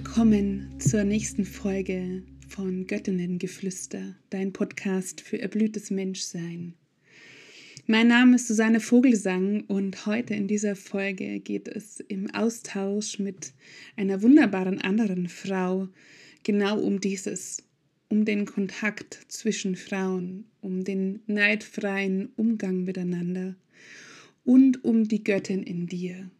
[0.00, 6.74] Willkommen zur nächsten Folge von Göttinnengeflüster, dein Podcast für erblühtes Menschsein.
[7.88, 13.52] Mein Name ist Susanne Vogelsang und heute in dieser Folge geht es im Austausch mit
[13.96, 15.88] einer wunderbaren anderen Frau
[16.44, 17.64] genau um dieses,
[18.08, 23.56] um den Kontakt zwischen Frauen, um den neidfreien Umgang miteinander
[24.44, 26.30] und um die Göttin in dir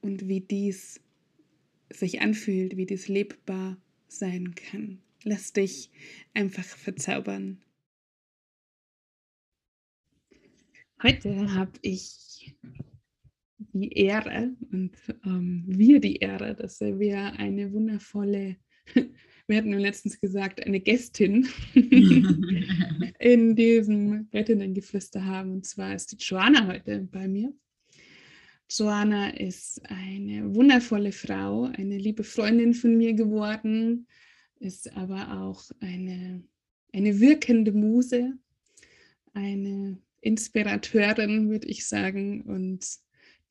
[0.00, 1.00] und wie dies
[1.96, 3.76] sich anfühlt, wie dies lebbar
[4.08, 5.00] sein kann.
[5.22, 5.90] Lass dich
[6.34, 7.62] einfach verzaubern.
[11.02, 12.54] Heute habe ich
[13.72, 14.92] die Ehre und
[15.24, 18.56] ähm, wir die Ehre, dass wir eine wundervolle,
[19.46, 21.48] wir hatten letztens gesagt, eine Gästin
[23.18, 25.52] in diesem Göttinnengeflüster haben.
[25.52, 27.52] Und zwar ist die Joanna heute bei mir.
[28.70, 34.06] Joanna ist eine wundervolle Frau, eine liebe Freundin von mir geworden,
[34.58, 36.42] ist aber auch eine,
[36.92, 38.32] eine wirkende Muse,
[39.32, 42.86] eine Inspirateurin, würde ich sagen, und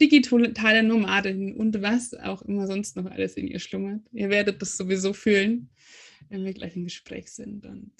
[0.01, 4.01] digitale Nomadin und was auch immer sonst noch alles in ihr schlummert.
[4.11, 5.69] Ihr werdet das sowieso fühlen,
[6.29, 7.65] wenn wir gleich im Gespräch sind.
[7.65, 7.93] Und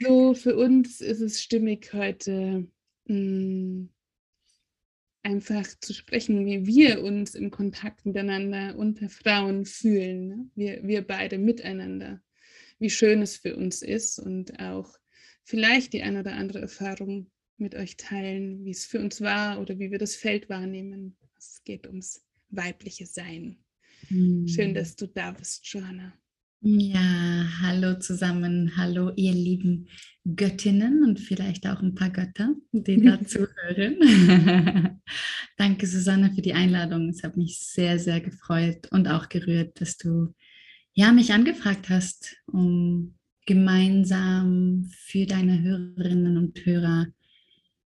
[0.00, 2.68] so für uns ist es stimmig heute.
[3.06, 3.88] Mh, hm,
[5.26, 10.28] einfach zu sprechen, wie wir uns im Kontakt miteinander unter Frauen fühlen.
[10.28, 10.50] Ne?
[10.54, 12.22] Wir, wir beide miteinander,
[12.78, 14.96] wie schön es für uns ist und auch
[15.42, 19.80] vielleicht die eine oder andere Erfahrung mit euch teilen, wie es für uns war oder
[19.80, 21.16] wie wir das Feld wahrnehmen.
[21.36, 23.58] Es geht ums weibliche Sein.
[24.08, 24.46] Mhm.
[24.46, 26.12] Schön, dass du da bist, Johanna.
[26.60, 29.88] Ja, hallo zusammen, hallo ihr lieben
[30.24, 35.00] Göttinnen und vielleicht auch ein paar Götter, die dazu hören.
[35.56, 37.10] Danke, Susanne, für die Einladung.
[37.10, 40.34] Es hat mich sehr, sehr gefreut und auch gerührt, dass du
[40.94, 43.14] ja, mich angefragt hast, um
[43.44, 47.06] gemeinsam für deine Hörerinnen und Hörer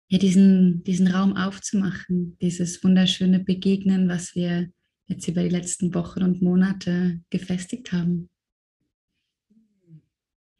[0.08, 4.68] ja, diesen, diesen Raum aufzumachen, dieses wunderschöne Begegnen, was wir
[5.06, 8.28] jetzt über die letzten Wochen und Monate gefestigt haben.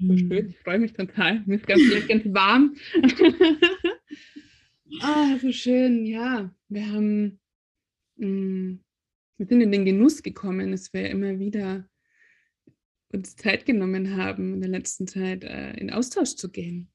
[0.00, 0.48] So schön, hm.
[0.48, 1.42] ich freue mich total.
[1.46, 2.76] Mir ist ganz, ganz warm.
[5.00, 6.54] ah, so schön, ja.
[6.68, 7.40] Wir haben,
[8.16, 8.84] mh, hm,
[9.38, 11.88] wir sind in den Genuss gekommen, dass wir immer wieder
[13.10, 16.90] uns Zeit genommen haben, in der letzten Zeit äh, in Austausch zu gehen.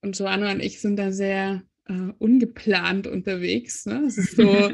[0.00, 3.86] Und Joanna und ich sind da sehr äh, ungeplant unterwegs.
[3.86, 4.04] Ne?
[4.06, 4.44] Es ist so,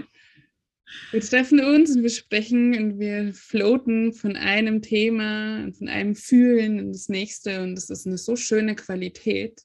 [1.12, 6.14] Wir treffen uns und wir sprechen und wir floaten von einem Thema und von einem
[6.14, 9.62] Fühlen in das nächste und es ist eine so schöne Qualität,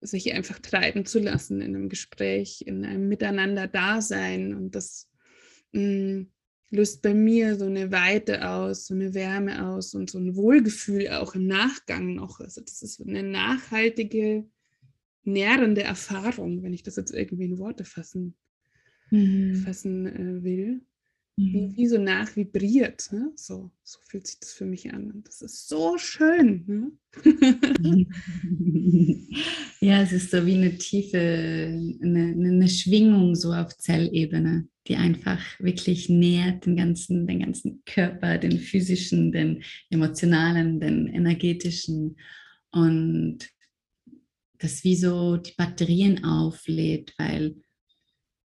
[0.00, 5.08] sich einfach treiben zu lassen in einem Gespräch, in einem Miteinander-Dasein und das
[5.72, 6.32] mh, mm,
[6.70, 11.08] löst bei mir so eine Weite aus, so eine Wärme aus und so ein Wohlgefühl
[11.08, 12.40] auch im Nachgang noch.
[12.40, 14.44] Also das ist eine nachhaltige,
[15.22, 18.36] nährende Erfahrung, wenn ich das jetzt irgendwie in Worte fassen
[19.10, 19.56] mhm.
[19.56, 20.80] fassen äh, will,
[21.36, 21.52] mhm.
[21.52, 23.10] wie, wie, so nachvibriert.
[23.12, 23.32] Ne?
[23.36, 25.10] So, so fühlt sich das für mich an.
[25.10, 26.64] Und das ist so schön.
[26.66, 26.92] Ne?
[29.80, 35.40] ja, es ist so wie eine tiefe, eine, eine Schwingung so auf Zellebene, die einfach
[35.58, 42.16] wirklich nährt den ganzen, den ganzen Körper, den physischen, den emotionalen, den energetischen.
[42.70, 43.48] Und
[44.58, 47.56] das wie so die Batterien auflädt, weil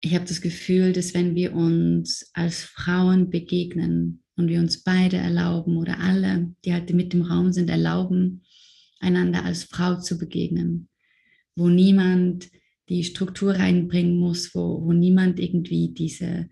[0.05, 5.15] ich habe das Gefühl, dass wenn wir uns als Frauen begegnen und wir uns beide
[5.15, 8.43] erlauben oder alle, die halt mit dem Raum sind, erlauben,
[8.99, 10.89] einander als Frau zu begegnen,
[11.55, 12.49] wo niemand
[12.89, 16.49] die Struktur reinbringen muss, wo, wo niemand irgendwie diese,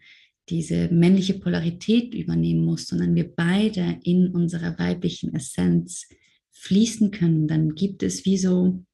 [0.48, 6.08] diese männliche Polarität übernehmen muss, sondern wir beide in unserer weiblichen Essenz
[6.52, 8.86] fließen können, dann gibt es wie so,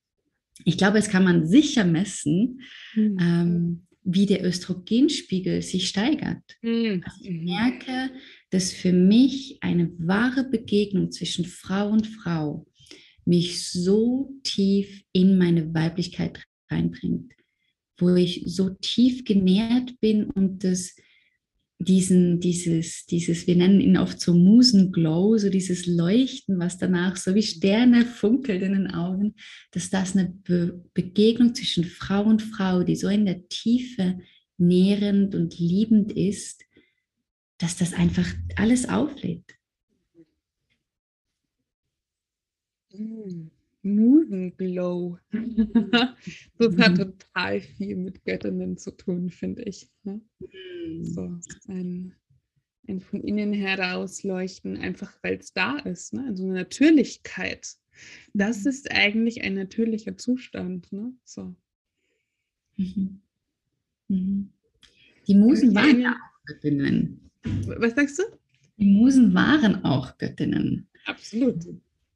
[0.66, 2.62] ich glaube, es kann man sicher messen,
[2.96, 3.18] mhm.
[3.22, 6.42] ähm, wie der Östrogenspiegel sich steigert.
[6.62, 7.04] Mhm.
[7.04, 8.10] Also ich merke,
[8.50, 12.66] dass für mich eine wahre Begegnung zwischen Frau und Frau
[13.26, 17.34] mich so tief in meine Weiblichkeit reinbringt,
[17.98, 20.96] wo ich so tief genährt bin und das
[21.80, 27.36] diesen, dieses, dieses, wir nennen ihn oft so Musenglow, so dieses Leuchten, was danach so
[27.36, 29.36] wie Sterne funkelt in den Augen,
[29.72, 34.20] dass das eine Be Begegnung zwischen Frau und Frau, die so in der Tiefe
[34.58, 36.64] nährend und liebend ist,
[37.60, 39.56] dass das einfach alles auflädt.
[42.92, 43.57] Mm.
[43.96, 45.18] Musenglow.
[46.58, 49.90] das hat total viel mit Göttinnen zu tun, finde ich.
[50.04, 50.22] Ne?
[51.02, 52.14] So ein,
[52.88, 56.26] ein von innen heraus leuchten, einfach weil es da ist, ne?
[56.28, 57.78] also eine Natürlichkeit.
[58.34, 58.70] Das mhm.
[58.70, 60.92] ist eigentlich ein natürlicher Zustand.
[60.92, 61.14] Ne?
[61.24, 61.56] So.
[62.78, 63.22] Mhm.
[64.08, 64.50] Mhm.
[65.28, 67.30] Die Musen waren ja auch Göttinnen.
[67.66, 68.24] Was sagst du?
[68.78, 70.88] Die Musen waren auch Göttinnen.
[71.06, 71.66] Absolut.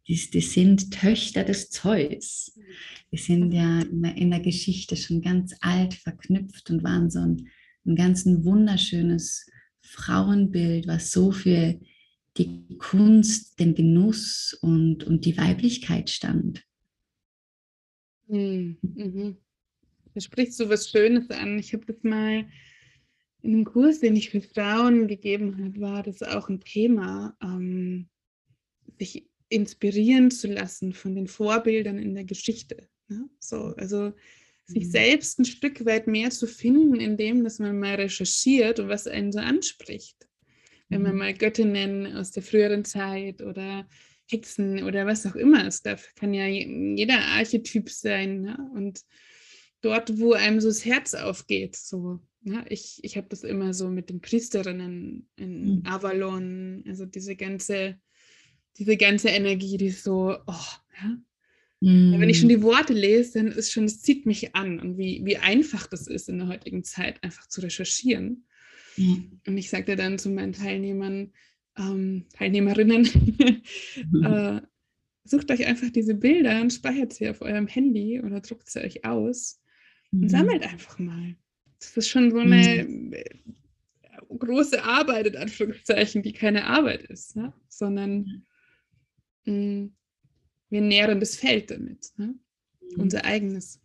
[0.08, 2.58] Die, die sind Töchter des Zeus.
[3.12, 7.50] Die sind ja in der Geschichte schon ganz alt verknüpft und waren so ein,
[7.86, 9.46] ein ganz ein wunderschönes
[9.82, 11.80] Frauenbild, was so für
[12.38, 16.64] die Kunst, den Genuss und, und die Weiblichkeit stand.
[18.28, 19.38] Hm, mhm.
[20.14, 21.60] Da sprichst du was Schönes an.
[21.60, 22.46] Ich habe das mal
[23.42, 28.08] in einem Kurs, den ich für Frauen gegeben habe, war das auch ein Thema, ähm,
[29.00, 32.88] sich inspirieren zu lassen von den Vorbildern in der Geschichte.
[33.08, 33.30] Ne?
[33.40, 34.14] So, also
[34.66, 34.92] sich mhm.
[34.92, 39.32] selbst ein Stück weit mehr zu finden, indem dass man mal recherchiert und was einen
[39.32, 40.28] so anspricht.
[40.90, 41.18] Wenn man mhm.
[41.20, 43.88] mal Göttinnen aus der früheren Zeit oder
[44.30, 48.42] Hexen oder was auch immer es darf, kann ja jeder Archetyp sein.
[48.42, 48.72] Ne?
[48.74, 49.02] Und
[49.82, 52.20] dort, wo einem so das Herz aufgeht, so.
[52.44, 55.82] Ja, ich ich habe das immer so mit den Priesterinnen in mhm.
[55.86, 58.00] Avalon, also diese ganze,
[58.78, 60.66] diese ganze Energie, die so, oh,
[61.02, 61.18] ja,
[61.82, 62.20] Mhm.
[62.20, 62.50] Wenn ich schon mm.
[62.50, 66.08] die Worte lese, dann ist schon, es zieht mich an und wie, wie einfach das
[66.08, 68.46] ist in der heutigen Zeit, einfach zu recherchieren.
[68.98, 69.42] Mhm.
[69.48, 71.34] Und ich sagte dann zu meinen Teilnehmern,
[71.78, 73.10] ähm, Teilnehmerinnen,
[74.12, 74.24] mhm.
[74.24, 74.62] äh,
[75.24, 79.04] sucht euch einfach diese Bilder und speichert sie auf eurem Handy oder druckt sie euch
[79.04, 79.60] aus
[80.12, 80.30] und mhm.
[80.30, 81.36] sammelt einfach mal.
[81.80, 83.16] Das ist schon so eine mhm.
[84.38, 87.54] große Arbeit, in Anführungszeichen, die keine Arbeit ist, ne?
[87.70, 88.46] sondern mm,
[89.46, 92.36] wir nähren das Feld damit, ne?
[92.82, 93.02] mhm.
[93.02, 93.82] unser eigenes.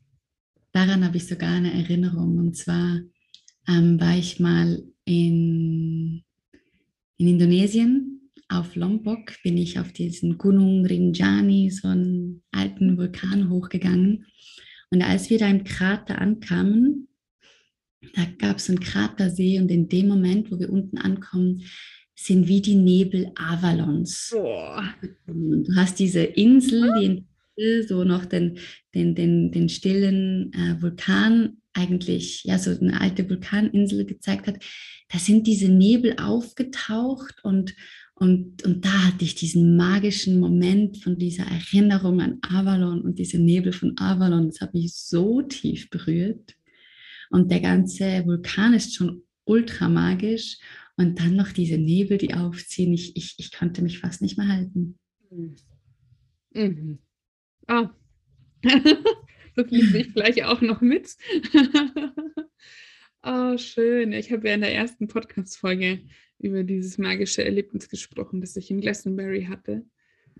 [0.72, 2.38] Daran habe ich sogar eine Erinnerung.
[2.38, 3.00] Und zwar
[3.68, 6.22] ähm, war ich mal in,
[7.16, 14.26] in Indonesien auf Lombok, bin ich auf diesen Gunung Rinjani, so einen alten Vulkan hochgegangen.
[14.90, 17.08] Und als wir da im Krater ankamen,
[18.14, 21.62] da gab es einen Kratersee und in dem Moment, wo wir unten ankommen,
[22.16, 24.34] sind wie die Nebel Avalons.
[24.34, 24.80] Oh.
[25.26, 27.22] Du hast diese Insel,
[27.58, 28.58] die so noch den,
[28.94, 34.56] den, den, den stillen äh, Vulkan eigentlich, ja, so eine alte Vulkaninsel gezeigt hat.
[35.10, 37.74] Da sind diese Nebel aufgetaucht und,
[38.14, 43.38] und, und da hatte ich diesen magischen Moment von dieser Erinnerung an Avalon und diese
[43.38, 44.48] Nebel von Avalon.
[44.48, 46.56] Das hat mich so tief berührt.
[47.28, 50.58] Und der ganze Vulkan ist schon ultra magisch.
[50.96, 52.92] Und dann noch diese Nebel, die aufziehen.
[52.92, 54.98] Ich, ich, ich konnte mich fast nicht mehr halten.
[56.54, 56.98] Mhm.
[57.66, 57.94] Ah.
[58.62, 61.16] das liebe ich gleich auch noch mit.
[63.22, 64.12] oh, schön.
[64.12, 66.00] Ich habe ja in der ersten Podcast-Folge
[66.38, 69.84] über dieses magische Erlebnis gesprochen, das ich in Glastonbury hatte.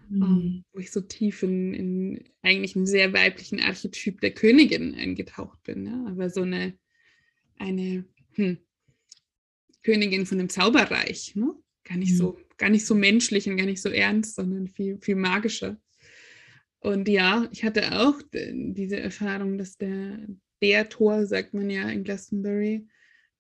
[0.09, 0.23] Mhm.
[0.23, 4.95] Um, ähm, wo ich so tief in, in eigentlich einen sehr weiblichen Archetyp der Königin
[4.95, 5.87] eingetaucht bin.
[5.87, 6.07] Ja?
[6.07, 6.79] Aber so eine,
[7.59, 8.59] eine hm,
[9.87, 11.37] Königin von dem Zauberreich.
[11.37, 11.55] Ne?
[11.85, 12.17] Gar, nicht mhm.
[12.17, 15.81] so, gar nicht so menschlich und gar nicht so ernst, sondern viel, viel magischer.
[16.81, 20.27] Und ja, ich hatte auch diese Erfahrung, dass der,
[20.61, 22.87] der Tor, sagt man ja in Glastonbury,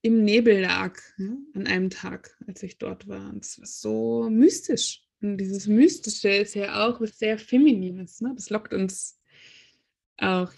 [0.02, 3.28] im Nebel lag ja, an einem Tag, als ich dort war.
[3.30, 5.02] Und es war so mystisch.
[5.20, 8.20] Und dieses Mystische ist ja auch was sehr Feminines.
[8.20, 8.32] Ne?
[8.36, 9.18] Das lockt uns
[10.18, 10.52] auch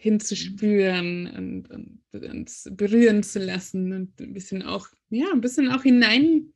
[0.00, 5.82] hinzuspüren und, und, uns berühren zu lassen und ein bisschen auch, ja, ein bisschen auch
[5.82, 6.52] hinein,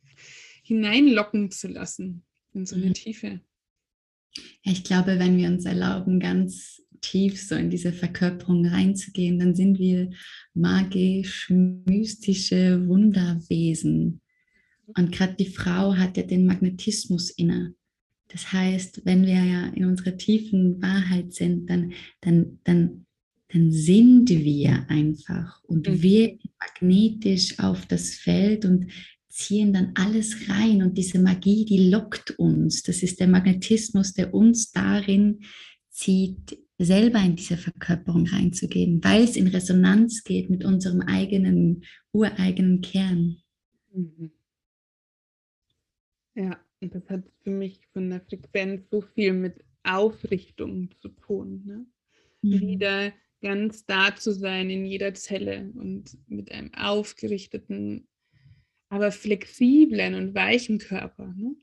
[0.63, 2.25] hineinlocken zu lassen
[2.55, 2.95] in so eine mhm.
[2.95, 3.41] Tiefe.
[4.63, 9.55] Ja, ich glaube, wenn wir uns erlauben, ganz tief so in diese Verkörperung reinzugehen, dann
[9.55, 10.11] sind wir
[10.55, 14.23] magisch, mystische Wunderwesen.
[14.87, 17.75] Und gerade die Frau hat ja den Magnetismus inne.
[18.29, 23.04] Das heißt, wenn wir ja in unserer tiefen Wahrheit sind, dann, dann, dann
[23.55, 26.03] dann sind wir einfach und mhm.
[26.03, 28.91] wirken magnetisch auf das Feld und
[29.29, 30.83] ziehen dann alles rein.
[30.83, 32.83] Und diese Magie, die lockt uns.
[32.83, 35.41] Das ist der Magnetismus, der uns darin
[35.89, 42.81] zieht, selber in diese Verkörperung reinzugehen, weil es in Resonanz geht mit unserem eigenen, ureigenen
[42.81, 43.37] Kern.
[43.93, 44.33] Mhm.
[46.35, 51.63] Ja, und das hat für mich von der Frequenz so viel mit Aufrichtung zu tun.
[51.65, 51.87] Ne?
[52.43, 52.61] Mhm.
[52.61, 53.13] Wieder
[53.45, 58.09] ganz da zu sein in jeder Zelle und mit einem aufgerichteten,
[58.89, 61.33] aber flexiblen und weichen Körper.
[61.37, 61.55] Ne?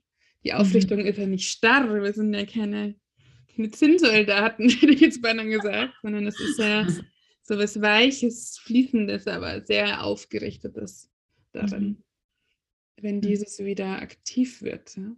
[0.45, 0.57] Die mhm.
[0.57, 1.07] Aufrichtung mhm.
[1.07, 2.95] ist ja nicht starr, wir sind ja keine,
[3.53, 6.87] keine Zinnsoldaten, hätte ich jetzt beinahe gesagt, sondern es ist ja
[7.41, 11.09] so was Weiches, Fließendes, aber sehr Aufgerichtetes
[11.51, 11.83] darin.
[11.83, 12.03] Mhm.
[13.01, 13.21] wenn Mhm.
[13.21, 14.95] dieses wieder aktiv wird.
[14.95, 15.15] Ja?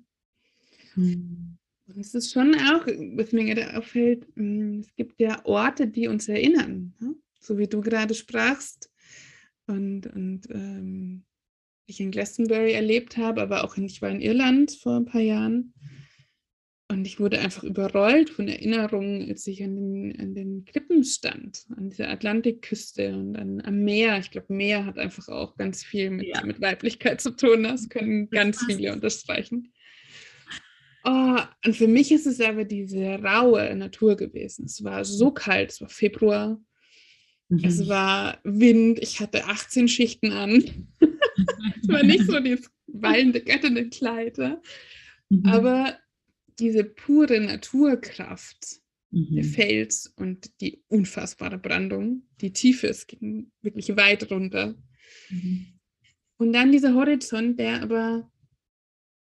[0.96, 1.58] Mhm.
[1.88, 6.08] Und es ist schon auch, was mir gerade auffällt, mm, es gibt ja Orte, die
[6.08, 7.16] uns erinnern, ne?
[7.40, 8.90] so wie du gerade sprachst
[9.68, 11.26] und, und ähm,
[11.86, 15.22] ich in Glastonbury erlebt habe, aber auch in, ich war in Irland vor ein paar
[15.22, 15.74] Jahren
[16.90, 21.66] und ich wurde einfach überrollt von Erinnerungen, als ich an den, an den Klippen stand,
[21.76, 24.20] an dieser Atlantikküste und an, am Meer.
[24.20, 26.46] Ich glaube, Meer hat einfach auch ganz viel mit, Ja.
[26.46, 27.64] mit Weiblichkeit zu tun.
[27.64, 29.74] Das können ganz viele unterstreichen.
[31.06, 34.66] Oh, und für mich ist es aber diese raue Natur gewesen.
[34.66, 36.62] Es war so kalt, es war Februar,
[37.62, 37.88] es Mhm.
[37.90, 40.64] war Wind, ich hatte 18 Schichten an.
[41.82, 44.38] es war nicht so dieses wallende Göttinnenkleid.
[45.30, 45.46] Mhm.
[45.46, 45.98] aber
[46.60, 48.80] diese pure Naturkraft,
[49.12, 49.48] der Mhm.
[49.48, 54.76] Fels und die unfassbare Brandung, die Tiefe, es ging wirklich weit runter.
[55.30, 55.80] Mhm.
[56.38, 58.32] Und dann dieser Horizont, der aber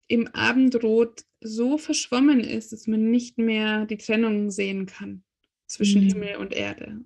[0.07, 5.23] im Abendrot so verschwommen ist, dass man nicht mehr die Trennung sehen kann
[5.67, 6.07] zwischen Mhm.
[6.07, 7.03] Himmel und Erde.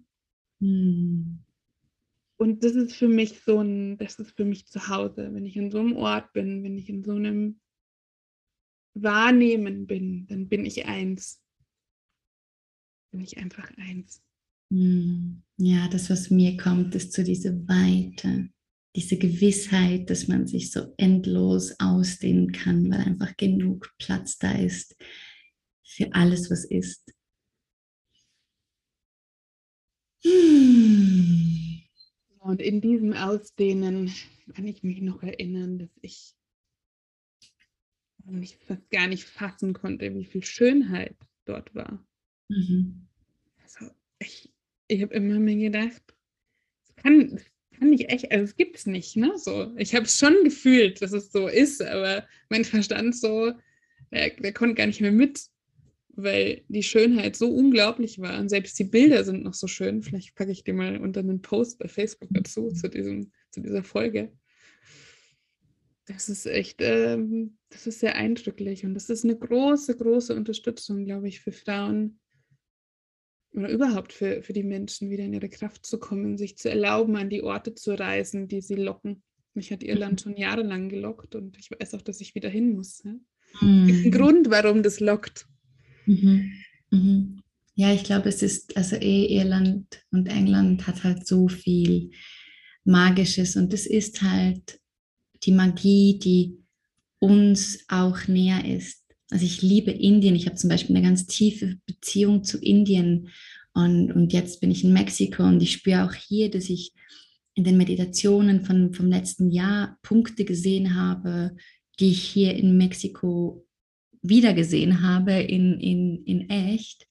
[0.60, 1.39] Mhm.
[2.38, 5.56] Und das ist für mich so ein, das ist für mich zu Hause, wenn ich
[5.56, 7.60] in so einem Ort bin, wenn ich in so einem
[8.94, 11.41] Wahrnehmen bin, dann bin ich eins.
[13.12, 14.24] Bin ich einfach eins.
[14.70, 15.44] Mhm.
[15.58, 18.50] Ja, das, was mir kommt, ist zu dieser Weite,
[18.98, 24.98] diese Gewissheit, dass man sich so endlos ausdehnen kann, weil einfach genug Platz da ist
[25.86, 27.13] für alles, was ist.
[30.24, 31.84] Hm.
[32.39, 34.12] Und in diesem Ausdehnen
[34.56, 36.34] kann ich mich noch erinnern, dass ich
[38.25, 42.04] mich fast gar nicht fassen konnte, wie viel Schönheit dort war.
[42.48, 43.08] Mhm.
[43.62, 44.51] Also ich,
[44.88, 46.01] ich habe immer mir gedacht,
[46.80, 47.39] das kann,
[47.77, 49.34] kann nicht echt, also es gibt es nicht, ne?
[49.38, 53.53] So, ich habe es schon gefühlt, dass es so ist, aber mein Verstand so,
[54.12, 55.41] der, der konnte gar nicht mehr mit,
[56.10, 58.39] weil die Schönheit so unglaublich war.
[58.39, 60.01] Und selbst die Bilder sind noch so schön.
[60.01, 63.84] Vielleicht packe ich die mal unter einen Post bei Facebook dazu, zu, diesem, zu dieser
[63.84, 64.31] Folge.
[66.07, 71.05] Das ist echt, ähm, das ist sehr eindrücklich und das ist eine große, große Unterstützung,
[71.05, 72.19] glaube ich, für Frauen
[73.58, 77.16] oder überhaupt für, für die Menschen, wieder in ihre Kraft zu kommen, sich zu erlauben,
[77.16, 79.24] an die Orte zu reisen, die sie locken.
[79.54, 83.02] Mich hat Irland schon jahrelang gelockt und ich weiß auch, dass ich wieder hin muss.
[83.04, 83.16] Ja?
[83.54, 84.12] Es gibt einen Mhm.
[84.12, 85.48] Grund, warum das lockt.
[86.06, 86.52] Mhm.
[86.92, 87.42] Mhm.
[87.74, 92.12] Ja, ich glaube, es ist, also eh Irland und England hat halt so viel
[92.84, 94.80] Magisches und es ist halt
[95.44, 96.58] die Magie, die
[97.20, 99.04] uns auch näher ist.
[99.29, 100.36] Also ich liebe Indien.
[100.36, 103.29] Ich habe zum Beispiel eine ganz tiefe Beziehung zu Indien
[103.77, 106.93] und, und jetzt bin ich in Mexiko und ich spüre auch hier, dass ich
[107.53, 111.55] in den Meditationen von, vom letzten Jahr Punkte gesehen habe,
[112.00, 113.65] die ich hier in Mexiko
[114.22, 117.07] wiedergesehen habe in, in, in echt.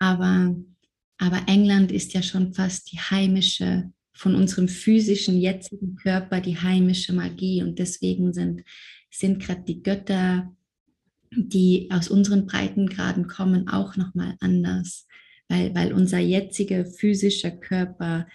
[0.00, 0.56] Aber,
[1.18, 7.12] aber England ist ja schon fast die heimische, von unserem physischen jetzigen Körper, die heimische
[7.12, 7.62] Magie.
[7.62, 8.62] Und deswegen sind,
[9.10, 10.52] sind gerade die Götter,
[11.36, 15.06] die aus unseren Breitengraden kommen, auch nochmal anders.
[15.48, 18.26] Weil, weil unser jetziger physischer Körper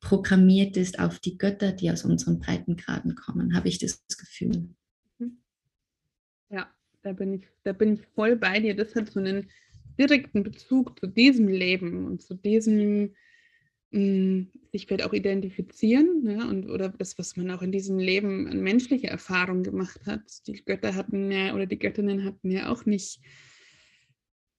[0.00, 4.70] programmiert ist auf die Götter, die aus unseren Breitengraden kommen, habe ich das Gefühl.
[6.48, 6.72] Ja,
[7.02, 8.74] da bin ich, da bin ich voll bei dir.
[8.74, 9.50] Das hat so einen
[9.98, 13.14] direkten Bezug zu diesem Leben und zu diesem
[13.92, 16.46] sich vielleicht auch identifizieren ne?
[16.48, 20.22] und oder das, was man auch in diesem Leben an menschliche Erfahrung gemacht hat.
[20.46, 23.20] Die Götter hatten ja oder die Göttinnen hatten ja auch nicht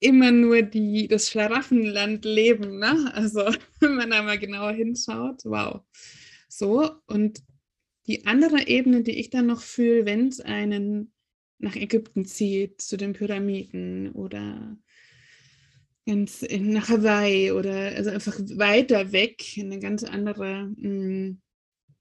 [0.02, 3.12] immer nur die, das Schlaraffenland leben, ne?
[3.14, 3.46] Also
[3.80, 5.82] wenn man da mal genauer hinschaut, wow.
[6.50, 7.42] So, und
[8.08, 11.14] die andere Ebene, die ich dann noch fühle, wenn es einen
[11.60, 14.76] nach Ägypten zieht, zu den Pyramiden oder
[16.08, 21.38] ganz in, nach Hawaii oder also einfach weiter weg, in eine ganz andere mh,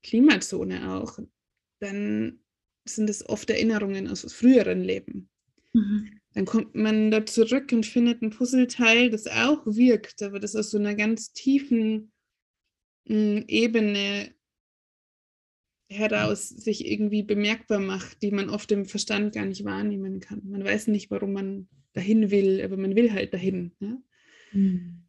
[0.03, 1.19] Klimazone auch,
[1.79, 2.39] dann
[2.85, 5.29] sind es oft Erinnerungen aus früheren Leben.
[5.73, 6.19] Mhm.
[6.33, 10.71] Dann kommt man da zurück und findet ein Puzzleteil, das auch wirkt, aber das aus
[10.71, 12.11] so einer ganz tiefen
[13.05, 14.33] mh, Ebene
[15.91, 20.41] heraus sich irgendwie bemerkbar macht, die man oft im Verstand gar nicht wahrnehmen kann.
[20.45, 23.71] Man weiß nicht, warum man dahin will, aber man will halt dahin.
[23.79, 24.01] Ne?
[24.53, 25.03] Mhm.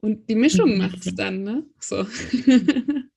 [0.00, 0.78] Und die Mischung Mhm.
[0.78, 1.64] macht es dann, ne?
[1.80, 2.06] So.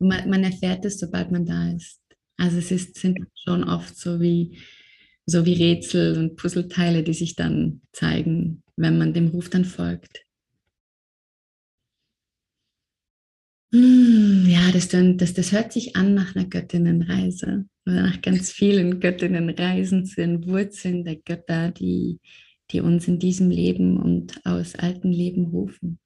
[0.00, 2.00] Man, man erfährt es, sobald man da ist.
[2.36, 4.58] Also es ist, sind schon oft so wie,
[5.24, 10.23] so wie Rätsel und Puzzleteile, die sich dann zeigen, wenn man dem Ruf dann folgt.
[13.74, 20.06] Ja, das, das, das hört sich an nach einer Göttinnenreise oder nach ganz vielen Göttinnenreisen
[20.06, 22.20] zu den Wurzeln der Götter, die,
[22.70, 25.98] die uns in diesem Leben und aus alten Leben rufen.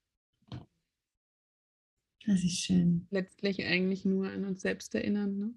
[2.27, 3.07] Das ist schön.
[3.11, 5.39] Letztlich eigentlich nur an uns selbst erinnern.
[5.39, 5.55] Ne?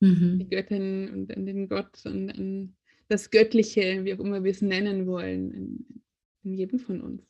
[0.00, 0.38] Mhm.
[0.38, 2.76] Die Göttin und an den Gott und an
[3.08, 6.02] das Göttliche, wie auch immer wir es nennen wollen, in,
[6.42, 7.22] in jedem von uns.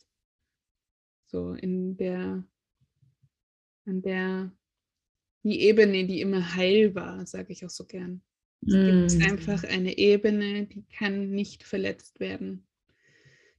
[1.27, 2.45] So in der,
[3.89, 4.53] an der,
[5.43, 8.23] die Ebene, die immer heil war, sage ich auch so gern.
[8.67, 9.19] Es mm.
[9.19, 12.67] gibt einfach eine Ebene, die kann nicht verletzt werden.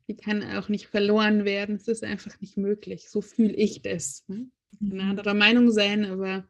[0.08, 1.76] Die kann auch nicht verloren werden.
[1.76, 3.10] Es ist einfach nicht möglich.
[3.10, 4.24] So fühle ich das.
[4.28, 4.50] Ne?
[4.72, 5.10] Ich kann eine mhm.
[5.12, 6.48] anderer Meinung sein, aber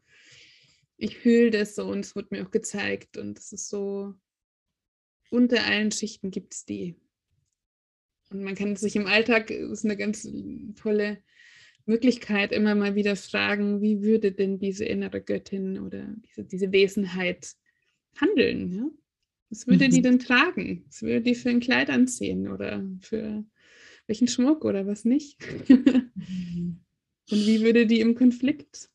[0.98, 3.18] ich fühle das so und es wird mir auch gezeigt.
[3.18, 4.14] Und es ist so,
[5.30, 6.96] unter allen Schichten gibt es die.
[8.30, 10.28] Und man kann sich im Alltag, das ist eine ganz
[10.76, 11.22] tolle
[11.90, 17.56] Möglichkeit, immer mal wieder fragen, wie würde denn diese innere Göttin oder diese, diese Wesenheit
[18.16, 18.72] handeln?
[18.72, 18.90] Ja?
[19.50, 19.92] Was würde mhm.
[19.92, 20.84] die denn tragen?
[20.88, 23.44] Was würde die für ein Kleid anziehen oder für
[24.06, 25.40] welchen Schmuck oder was nicht?
[25.68, 26.12] Mhm.
[27.32, 28.90] Und wie würde die im Konflikt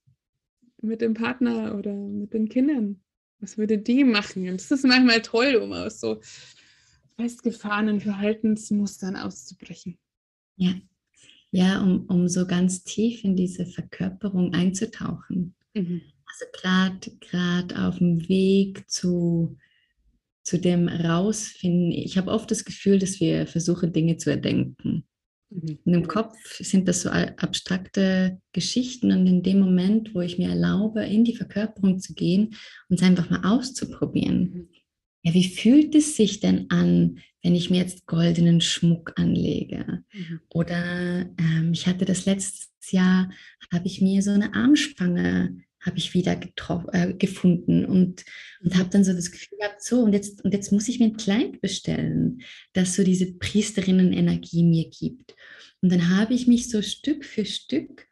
[0.83, 3.01] mit dem Partner oder mit den Kindern,
[3.39, 4.49] was würde die machen?
[4.49, 6.21] Und das ist manchmal toll, um aus so
[7.17, 9.99] festgefahrenen Verhaltensmustern auszubrechen.
[10.57, 10.75] Ja,
[11.55, 15.55] ja um, um so ganz tief in diese Verkörperung einzutauchen.
[15.75, 16.03] Mhm.
[16.27, 19.57] Also gerade auf dem Weg zu,
[20.43, 21.93] zu dem Rausfinden.
[21.93, 25.05] Ich habe oft das Gefühl, dass wir versuchen, Dinge zu erdenken.
[25.51, 25.79] Mhm.
[25.85, 30.49] Und im Kopf sind das so abstrakte Geschichten und in dem Moment, wo ich mir
[30.49, 32.57] erlaube, in die Verkörperung zu gehen
[32.89, 34.69] und es einfach mal auszuprobieren, mhm
[35.25, 40.05] ja, wie fühlt es sich denn an, wenn ich mir jetzt goldenen Schmuck anlege?
[40.13, 40.41] Mhm.
[40.51, 43.31] Oder ähm, ich hatte das letztes Jahr,
[43.73, 46.41] habe ich mir so eine Armspange habe ich wieder
[46.93, 48.25] äh, gefunden und,
[48.63, 48.79] und mhm.
[48.79, 51.17] habe dann so das Gefühl gehabt, so und jetzt, und jetzt muss ich mir ein
[51.17, 52.41] Kleid bestellen,
[52.73, 55.35] das so diese Priesterinnen-Energie mir gibt.
[55.83, 58.07] Und dann habe ich mich so Stück für Stück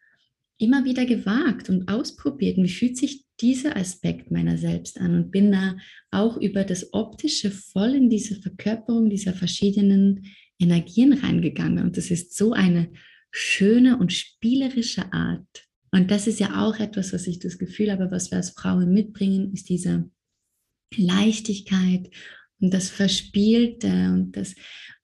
[0.59, 2.59] immer wieder gewagt und ausprobiert.
[2.59, 5.15] Und wie fühlt sich dieser Aspekt meiner selbst an?
[5.17, 5.77] Und bin da
[6.11, 10.27] auch über das Optische voll in diese Verkörperung dieser verschiedenen
[10.59, 11.85] Energien reingegangen.
[11.85, 12.93] Und das ist so eine
[13.31, 15.69] schöne und spielerische Art.
[15.91, 18.93] Und das ist ja auch etwas, was ich das Gefühl habe, was wir als Frauen
[18.95, 20.11] mitbringen, ist diese
[20.97, 22.11] Leichtigkeit
[22.63, 24.55] und das Verspielte und das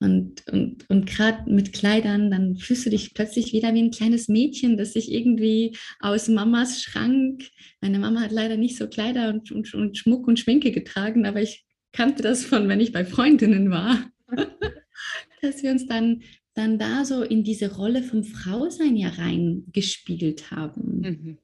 [0.01, 4.29] und, und, und gerade mit Kleidern, dann fühlst du dich plötzlich wieder wie ein kleines
[4.29, 7.43] Mädchen, das sich irgendwie aus Mamas Schrank,
[7.81, 11.41] meine Mama hat leider nicht so Kleider und, und, und Schmuck und Schminke getragen, aber
[11.41, 14.09] ich kannte das von, wenn ich bei Freundinnen war,
[15.41, 16.21] dass wir uns dann,
[16.53, 21.01] dann da so in diese Rolle vom Frausein ja reingespiegelt haben.
[21.01, 21.37] Mhm.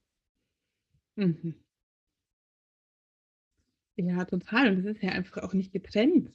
[1.17, 1.55] Mhm.
[3.97, 4.69] Ja, total.
[4.69, 6.31] Und das ist ja einfach auch nicht getrennt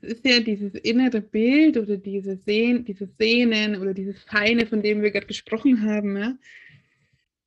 [0.00, 4.82] es ist ja dieses innere Bild oder diese Sehn, dieses Sehnen oder dieses Feine, von
[4.82, 6.38] dem wir gerade gesprochen haben, ja,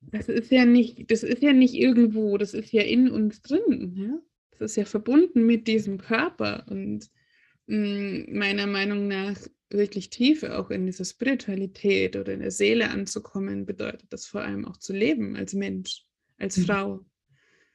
[0.02, 3.94] das ist ja nicht, das ist ja nicht irgendwo, das ist ja in uns drin,
[3.96, 4.18] ja.
[4.52, 7.10] Das ist ja verbunden mit diesem Körper und
[7.66, 9.38] mh, mm, meiner Meinung nach
[9.70, 14.66] wirklich tiefer auch in dieser Spiritualität oder in der Seele anzukommen, bedeutet das vor allem
[14.66, 16.04] auch zu leben als Mensch,
[16.38, 16.56] als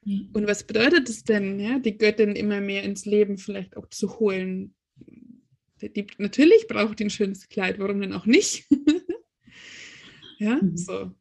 [0.05, 0.29] mhm.
[0.33, 4.19] Und was bedeutet es denn, ja, die Göttin immer mehr ins Leben vielleicht auch zu
[4.19, 4.73] holen?
[5.81, 8.67] Die, natürlich braucht die ein schönes Kleid, warum denn auch nicht?
[10.39, 10.77] ja, mhm.
[10.77, 11.11] so.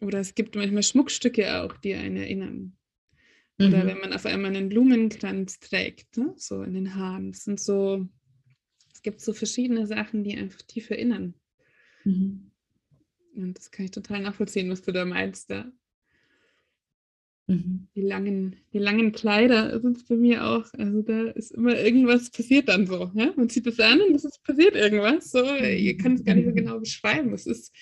[0.00, 2.76] Oder es gibt manchmal Schmuckstücke auch, die einen erinnern.
[3.58, 3.86] Oder mhm.
[3.86, 6.34] wenn man auf einmal einen Blumenkranz trägt, ne?
[6.36, 7.32] so in den Haaren.
[7.32, 8.08] Das sind so,
[8.92, 11.34] es gibt so verschiedene Sachen, die einfach tief erinnern.
[12.04, 12.50] Mhm.
[13.34, 15.50] Und das kann ich total nachvollziehen, was du da meinst.
[15.50, 15.70] Ja.
[17.46, 17.88] Mhm.
[17.96, 20.72] Die, langen, die langen Kleider sind es bei mir auch.
[20.74, 23.10] Also da ist immer irgendwas passiert dann so.
[23.14, 23.32] Ja?
[23.36, 25.30] Man zieht es an und es ist passiert irgendwas.
[25.30, 27.32] So, ihr könnt es gar nicht so genau beschreiben.
[27.34, 27.74] Es ist,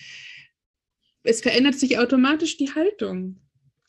[1.23, 3.41] es verändert sich automatisch die Haltung.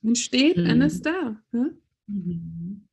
[0.01, 0.65] Man steht mhm.
[0.65, 1.41] anders da.
[1.53, 1.69] Ja?
[2.07, 2.88] Mhm.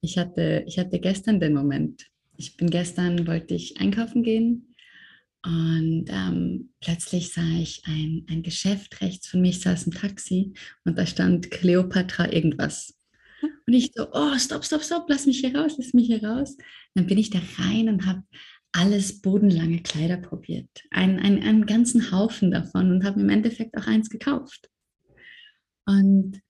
[0.00, 2.10] Ich hatte, ich hatte gestern den Moment.
[2.36, 4.69] Ich bin gestern, wollte ich einkaufen gehen
[5.42, 10.52] und ähm, plötzlich sah ich ein, ein Geschäft rechts von mir, ich saß im Taxi
[10.84, 12.94] und da stand Cleopatra irgendwas.
[13.66, 16.56] Und ich so, oh, stopp, stopp, stopp, lass mich hier raus, lass mich hier raus.
[16.94, 18.22] dann bin ich da rein und habe
[18.72, 20.68] alles bodenlange Kleider probiert.
[20.90, 24.68] Ein, ein, einen ganzen Haufen davon und habe im Endeffekt auch eins gekauft.
[25.86, 26.40] Und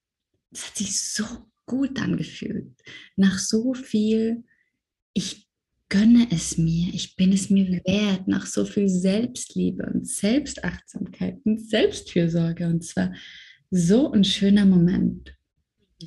[0.51, 1.25] es hat sich so
[1.65, 2.75] gut angefühlt.
[3.15, 4.43] Nach so viel,
[5.13, 5.47] ich
[5.91, 11.59] gönne es mir, ich bin es mir wert, nach so viel Selbstliebe und Selbstachtsamkeit und
[11.59, 12.65] Selbstfürsorge.
[12.65, 13.13] Und zwar
[13.69, 15.35] so ein schöner Moment,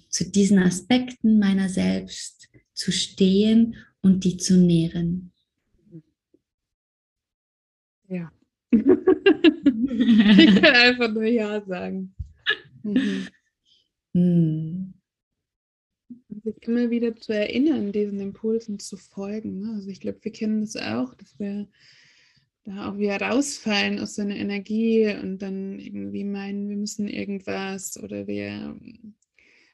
[0.08, 5.32] zu diesen Aspekten meiner selbst zu stehen und die zu nähren.
[8.08, 8.32] Ja.
[8.70, 12.14] ich kann einfach nur Ja sagen.
[12.82, 13.28] Mhm.
[14.14, 14.94] Mhm.
[16.44, 19.60] Sich immer wieder zu erinnern, diesen Impulsen zu folgen.
[19.60, 19.72] Ne?
[19.76, 21.68] Also ich glaube, wir kennen das auch, dass wir
[22.64, 28.02] da auch wieder rausfallen aus so einer Energie und dann irgendwie meinen, wir müssen irgendwas
[28.02, 28.78] oder wir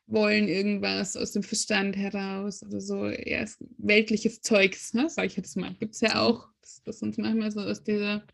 [0.06, 5.08] wollen irgendwas aus dem Verstand heraus oder so eher weltliches Zeugs, ne?
[5.08, 5.74] sag ich jetzt mal.
[5.78, 8.24] Gibt es ja auch, dass, dass uns manchmal so aus, dieser,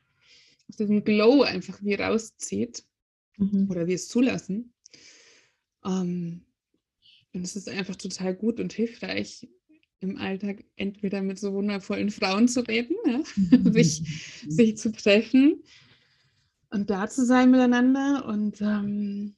[0.68, 2.84] aus diesem Glow einfach wie rauszieht
[3.36, 3.68] mhm.
[3.70, 4.72] oder wir es zulassen.
[5.84, 6.45] Ähm,
[7.36, 9.46] und es ist einfach total gut und hilfreich,
[10.00, 13.22] im Alltag entweder mit so wundervollen Frauen zu reden, ja?
[13.72, 14.02] Sich,
[14.48, 15.62] sich zu treffen
[16.70, 19.36] und da zu sein miteinander und ähm,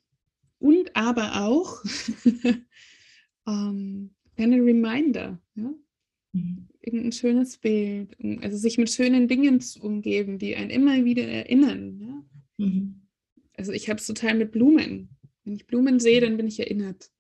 [0.60, 1.82] und aber auch
[3.46, 5.74] ähm, eine Reminder, ja?
[6.34, 6.68] Mhm.
[6.80, 12.00] irgendein schönes Bild, also sich mit schönen Dingen zu umgeben, die einen immer wieder erinnern.
[12.00, 12.64] Ja?
[12.66, 13.02] Mhm.
[13.56, 15.08] Also ich habe es total mit Blumen.
[15.44, 17.10] Wenn ich Blumen sehe, dann bin ich erinnert.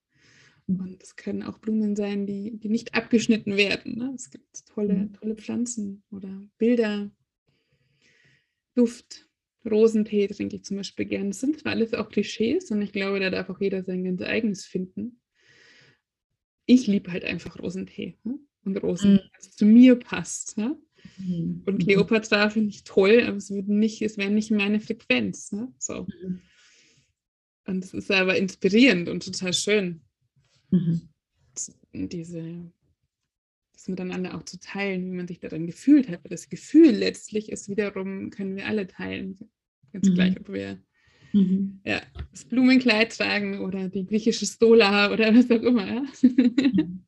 [0.68, 0.80] Mhm.
[0.80, 3.96] Und es können auch Blumen sein, die, die nicht abgeschnitten werden.
[3.96, 4.12] Ne?
[4.14, 5.12] Es gibt tolle, mhm.
[5.14, 7.10] tolle Pflanzen oder Bilder,
[8.74, 9.28] Duft,
[9.68, 11.28] Rosentee trinke ich zum Beispiel gern.
[11.28, 14.22] Das sind zwar alles auch Klischees und ich glaube, da darf auch jeder sein ganz
[14.22, 15.20] eigenes finden.
[16.64, 18.38] Ich liebe halt einfach Rosentee ne?
[18.64, 19.20] und Rosen, mhm.
[19.36, 20.58] was zu mir passt.
[20.58, 20.78] Ne?
[21.18, 21.62] Mhm.
[21.66, 25.50] Und Kleopatra finde ich toll, aber es, es wäre nicht meine Frequenz.
[25.50, 25.72] Ne?
[25.78, 26.06] So.
[26.22, 26.40] Mhm.
[27.66, 30.02] Und es ist aber inspirierend und total schön.
[30.70, 31.08] Mhm.
[31.92, 32.72] Diese
[33.78, 36.20] das miteinander auch zu teilen, wie man sich daran gefühlt hat.
[36.24, 39.38] Das Gefühl letztlich ist wiederum, können wir alle teilen.
[39.92, 40.14] Ganz mhm.
[40.14, 40.82] gleich, ob wir
[41.32, 41.80] mhm.
[41.84, 42.02] ja,
[42.32, 45.86] das Blumenkleid tragen oder die griechische Stola oder was auch immer.
[45.86, 47.04] Ja, mhm.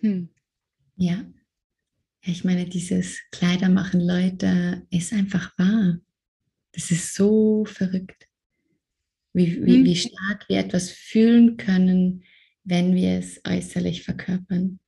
[0.00, 0.28] hm.
[0.96, 1.24] ja.
[2.24, 5.98] Ich meine, dieses Kleidermachen, Leute, ist einfach wahr.
[6.70, 8.28] Das ist so verrückt.
[9.34, 9.84] Wie, wie, mhm.
[9.84, 12.22] wie stark wir etwas fühlen können,
[12.64, 14.78] wenn wir es äußerlich verkörpern.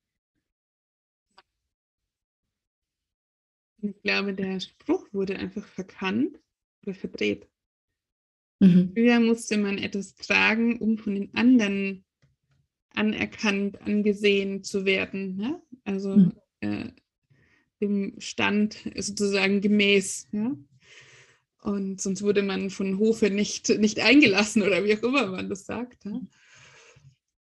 [3.83, 6.39] Ich glaube, der Spruch wurde einfach verkannt
[6.83, 7.47] oder verdreht.
[8.61, 8.93] Mhm.
[8.95, 12.05] Früher musste man etwas tragen, um von den anderen
[12.91, 15.41] anerkannt, angesehen zu werden.
[15.41, 15.63] Ja?
[15.85, 16.33] Also mhm.
[16.61, 16.89] äh,
[17.81, 20.29] dem Stand sozusagen gemäß.
[20.33, 20.57] Ja?
[21.63, 25.67] Und sonst wurde man von Hofe nicht, nicht eingelassen oder wie auch immer man das
[25.67, 26.05] sagt.
[26.05, 26.21] Ja?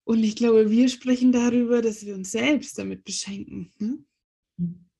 [0.05, 3.73] Und ich glaube, wir sprechen darüber, dass wir uns selbst damit beschenken.
[3.79, 3.99] Ne?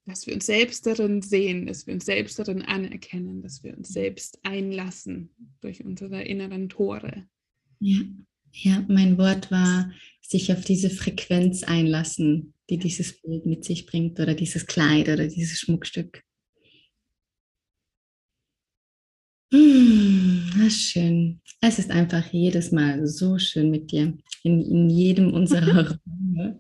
[0.07, 3.89] Dass wir uns selbst darin sehen, dass wir uns selbst darin anerkennen, dass wir uns
[3.89, 7.27] selbst einlassen durch unsere inneren Tore.
[7.81, 8.01] Ja,
[8.53, 14.21] ja mein Wort war, sich auf diese Frequenz einlassen, die dieses Bild mit sich bringt
[14.21, 16.23] oder dieses Kleid oder dieses Schmuckstück.
[20.53, 21.41] Hm, schön.
[21.61, 24.17] Es ist einfach jedes Mal so schön mit dir.
[24.43, 26.59] In, in jedem unserer Räume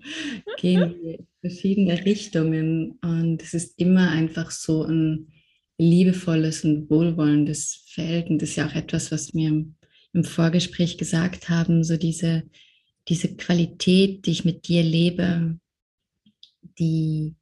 [0.58, 5.28] gehen wir in verschiedene Richtungen und es ist immer einfach so ein
[5.78, 8.28] liebevolles und wohlwollendes Feld.
[8.28, 9.76] Und das ist ja auch etwas, was wir im,
[10.12, 12.42] im Vorgespräch gesagt haben, so diese,
[13.08, 15.58] diese Qualität, die ich mit dir lebe,
[16.78, 17.34] die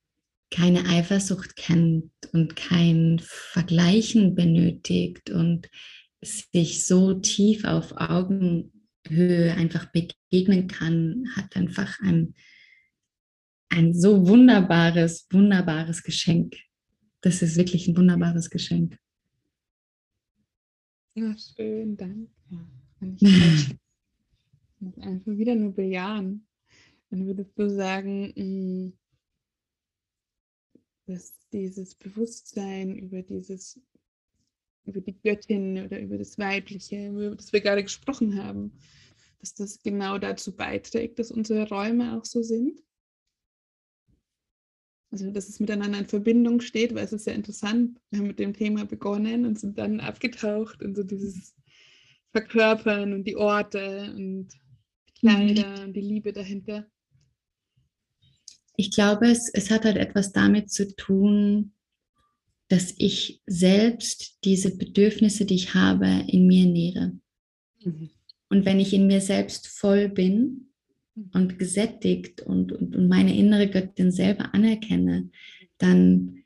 [0.51, 5.69] keine Eifersucht kennt und kein Vergleichen benötigt und
[6.23, 12.35] sich so tief auf Augenhöhe einfach begegnen kann, hat einfach ein,
[13.69, 16.57] ein so wunderbares, wunderbares Geschenk.
[17.21, 18.99] Das ist wirklich ein wunderbares Geschenk.
[21.15, 22.31] Ja, schön, danke.
[23.17, 23.21] ich
[24.81, 26.47] das einfach wieder nur bejahen.
[27.11, 28.93] Dann würdest du sagen, mm,
[31.07, 33.81] dass dieses Bewusstsein über dieses,
[34.88, 38.72] über die Göttin oder über das Weibliche, über das wir gerade gesprochen haben,
[39.40, 42.83] dass das genau dazu beiträgt, dass unsere Räume auch so sind.
[45.11, 47.98] Also, dass es miteinander in Verbindung steht, weil es ist ja interessant.
[48.11, 51.55] Wir haben mit dem Thema begonnen und sind dann abgetaucht in so dieses
[52.33, 54.48] Verkörpern und die Orte und
[55.09, 55.85] die Kleider mhm.
[55.85, 56.87] und die Liebe dahinter
[58.81, 61.72] ich glaube, es, es hat halt etwas damit zu tun,
[62.69, 67.19] dass ich selbst diese Bedürfnisse, die ich habe, in mir nähere.
[67.83, 68.11] Mhm.
[68.51, 70.71] Und wenn ich in mir selbst voll bin
[71.33, 75.31] und gesättigt und, und, und meine innere Göttin selber anerkenne,
[75.79, 76.45] dann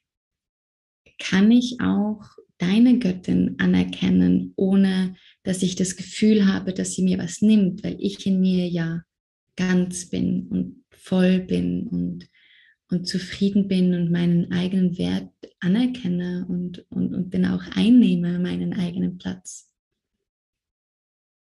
[1.19, 2.23] kann ich auch
[2.59, 7.97] deine Göttin anerkennen, ohne dass ich das Gefühl habe, dass sie mir was nimmt, weil
[7.99, 9.03] ich in mir ja
[9.57, 12.29] ganz bin und voll bin und,
[12.93, 18.75] und zufrieden bin und meinen eigenen Wert anerkenne und, und, und den auch einnehme, meinen
[18.75, 19.71] eigenen Platz.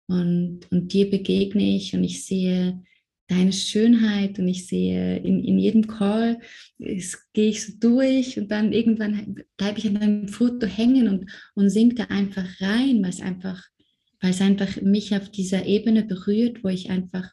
[0.09, 2.83] Und, und dir begegne ich und ich sehe
[3.29, 6.41] deine Schönheit und ich sehe in, in jedem Call,
[6.79, 11.71] gehe ich so durch und dann irgendwann bleibe ich an einem Foto hängen und, und
[11.71, 13.65] sinke da einfach rein, weil es einfach,
[14.21, 17.31] weil es einfach mich auf dieser Ebene berührt, wo ich einfach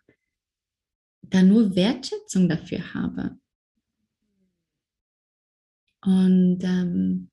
[1.22, 3.38] da nur Wertschätzung dafür habe.
[6.02, 7.30] Und ähm,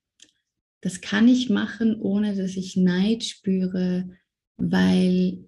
[0.81, 4.09] das kann ich machen, ohne dass ich Neid spüre,
[4.57, 5.45] weil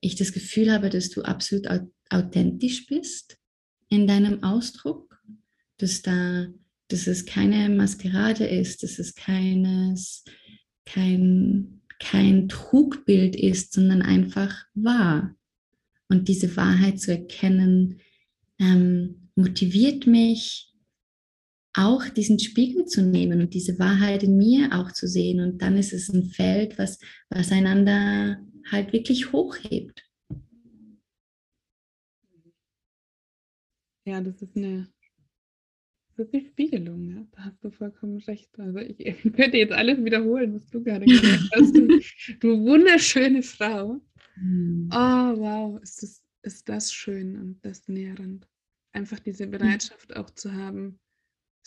[0.00, 1.66] ich das Gefühl habe, dass du absolut
[2.10, 3.38] authentisch bist
[3.88, 5.20] in deinem Ausdruck,
[5.78, 6.46] dass da,
[6.88, 10.24] dass es keine Maskerade ist, dass es keines,
[10.86, 15.34] kein, kein Trugbild ist, sondern einfach wahr.
[16.08, 18.00] Und diese Wahrheit zu erkennen,
[18.58, 20.67] ähm, motiviert mich,
[21.78, 25.40] auch diesen Spiegel zu nehmen und diese Wahrheit in mir auch zu sehen.
[25.40, 26.98] Und dann ist es ein Feld, was,
[27.30, 28.38] was einander
[28.70, 30.04] halt wirklich hochhebt.
[34.04, 34.88] Ja, das ist eine,
[36.16, 37.26] das ist eine Spiegelung, ja.
[37.32, 38.50] Da hast du vollkommen recht.
[38.58, 41.76] Also ich, ich könnte jetzt alles wiederholen, was du gerade gesagt hast.
[41.76, 42.00] Du,
[42.40, 44.00] du wunderschöne Frau.
[44.36, 44.88] Mhm.
[44.92, 48.48] Oh, wow, ist das, ist das schön und das nährend.
[48.92, 49.52] Einfach diese hm.
[49.52, 50.98] Bereitschaft auch zu haben,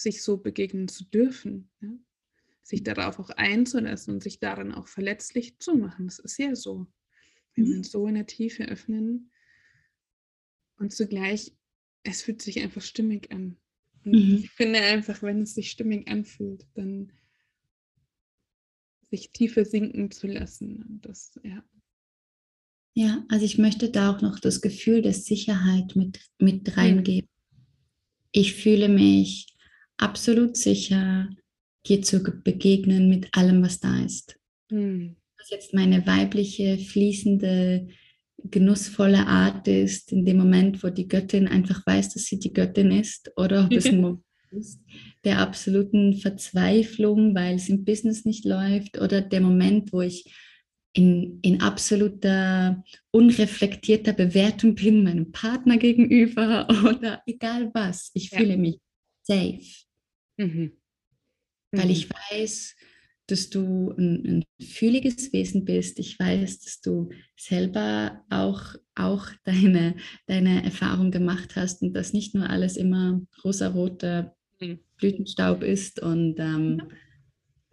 [0.01, 1.69] sich so begegnen zu dürfen.
[1.81, 1.89] Ja?
[2.63, 6.07] Sich darauf auch einzulassen und sich daran auch verletzlich zu machen.
[6.07, 6.87] Das ist ja so.
[7.55, 7.77] Wenn wir hm.
[7.79, 9.31] uns so in der Tiefe öffnen
[10.77, 11.53] und zugleich
[12.03, 13.57] es fühlt sich einfach stimmig an.
[14.03, 14.35] Und mhm.
[14.43, 17.11] ich finde einfach, wenn es sich stimmig anfühlt, dann
[19.11, 20.83] sich tiefer sinken zu lassen.
[20.83, 21.63] Und das, ja.
[22.93, 27.29] Ja, also ich möchte da auch noch das Gefühl der Sicherheit mit, mit reingeben.
[28.31, 29.50] Ich fühle mich
[30.01, 31.29] absolut sicher,
[31.87, 34.37] dir zu begegnen mit allem, was da ist.
[34.69, 35.15] Mhm.
[35.37, 37.87] Was jetzt meine weibliche, fließende,
[38.43, 42.91] genussvolle Art ist, in dem Moment, wo die Göttin einfach weiß, dass sie die Göttin
[42.91, 44.81] ist, oder ob es ein Moment ist
[45.23, 50.25] der absoluten Verzweiflung, weil es im Business nicht läuft, oder der Moment, wo ich
[50.93, 58.11] in, in absoluter unreflektierter Bewertung bin meinem Partner gegenüber oder egal was.
[58.13, 58.39] Ich ja.
[58.39, 58.79] fühle mich
[59.23, 59.61] safe,
[60.38, 60.74] mhm.
[61.72, 61.91] weil mhm.
[61.91, 62.76] ich weiß,
[63.32, 66.00] dass du ein, ein fühliges Wesen bist.
[66.00, 69.96] Ich weiß, dass du selber auch, auch deine,
[70.28, 74.80] deine Erfahrung gemacht hast und dass nicht nur alles immer rosaroter mhm.
[74.98, 76.88] Blütenstaub ist und ähm, ja.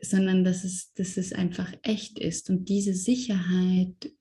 [0.00, 2.50] sondern dass es, dass es einfach echt ist.
[2.50, 4.12] Und diese Sicherheit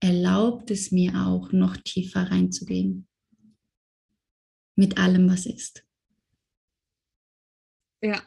[0.00, 3.06] erlaubt es mir auch, noch tiefer reinzugehen.
[4.76, 5.83] Mit allem, was ist.
[8.04, 8.20] Ja,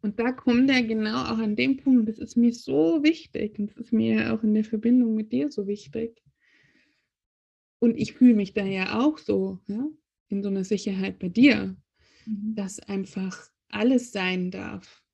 [0.00, 3.70] und da kommt er genau auch an dem Punkt, das ist mir so wichtig und
[3.70, 6.20] das ist mir auch in der Verbindung mit dir so wichtig.
[7.78, 9.86] Und ich fühle mich da ja auch so, ja,
[10.28, 11.76] in so einer Sicherheit bei dir,
[12.26, 12.56] mhm.
[12.56, 15.04] dass einfach alles sein darf.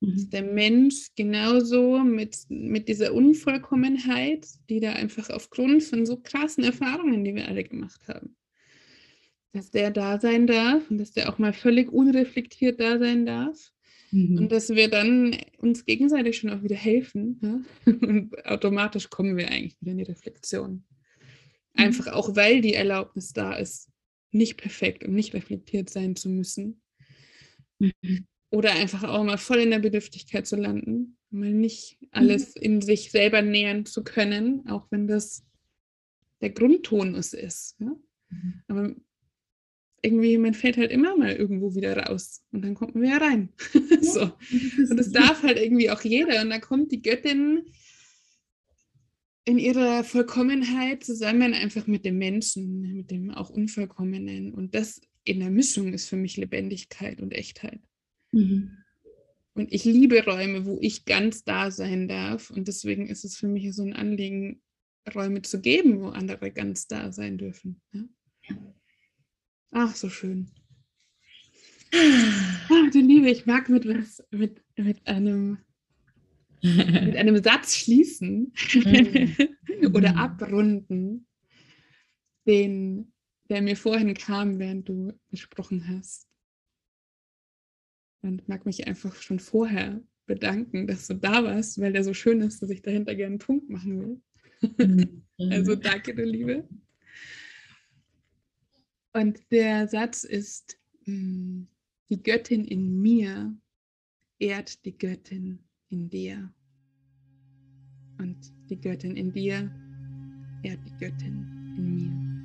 [0.00, 0.12] Mhm.
[0.12, 6.62] Dass der Mensch genauso mit, mit dieser Unvollkommenheit, die da einfach aufgrund von so krassen
[6.62, 8.36] Erfahrungen, die wir alle gemacht haben,
[9.52, 13.72] dass der da sein darf und dass der auch mal völlig unreflektiert da sein darf
[14.10, 14.38] Mhm.
[14.38, 17.40] Und dass wir dann uns gegenseitig schon auch wieder helfen.
[17.42, 17.92] Ja?
[17.92, 20.72] Und automatisch kommen wir eigentlich wieder in die Reflexion.
[20.72, 20.84] Mhm.
[21.74, 23.90] Einfach auch, weil die Erlaubnis da ist,
[24.32, 26.82] nicht perfekt und nicht reflektiert sein zu müssen.
[27.78, 28.26] Mhm.
[28.50, 32.62] Oder einfach auch mal voll in der Bedürftigkeit zu landen, mal nicht alles mhm.
[32.62, 35.44] in sich selber nähern zu können, auch wenn das
[36.40, 37.76] der Grundtonus ist.
[37.80, 37.96] Ja?
[38.68, 38.94] Aber
[40.02, 43.48] irgendwie, man fällt halt immer mal irgendwo wieder raus und dann kommt man wieder rein.
[44.02, 44.32] so.
[44.88, 46.42] Und das darf halt irgendwie auch jeder.
[46.42, 47.64] Und da kommt die Göttin
[49.44, 54.52] in ihrer Vollkommenheit zusammen einfach mit dem Menschen, mit dem auch Unvollkommenen.
[54.52, 57.80] Und das in der Mischung ist für mich Lebendigkeit und Echtheit.
[58.32, 58.78] Mhm.
[59.54, 62.50] Und ich liebe Räume, wo ich ganz da sein darf.
[62.50, 64.60] Und deswegen ist es für mich so ein Anliegen,
[65.14, 67.80] Räume zu geben, wo andere ganz da sein dürfen.
[67.92, 68.04] Ja?
[69.70, 70.50] Ach, so schön.
[71.92, 75.58] Ach, du Liebe, ich mag mit was, mit, mit einem
[76.62, 79.36] mit einem Satz schließen mhm.
[79.94, 81.26] oder abrunden,
[82.46, 83.12] den,
[83.50, 86.28] der mir vorhin kam, während du gesprochen hast.
[88.22, 92.40] Und mag mich einfach schon vorher bedanken, dass du da warst, weil der so schön
[92.40, 94.20] ist, dass ich dahinter gerne einen Punkt machen will.
[94.78, 95.22] Mhm.
[95.38, 96.66] also danke, du Liebe.
[99.16, 101.62] Und der Satz ist, mm,
[102.10, 103.56] die Göttin in mir
[104.38, 106.52] ehrt die Göttin in dir.
[108.18, 109.74] Und die Göttin in dir
[110.62, 111.46] ehrt die Göttin
[111.78, 112.35] in mir.